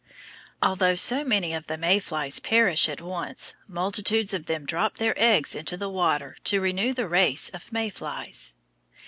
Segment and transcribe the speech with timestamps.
[0.63, 5.13] Although so many of the May flies perish at once, multitudes of them drop their
[5.15, 8.55] eggs into the water to renew the race of May flies.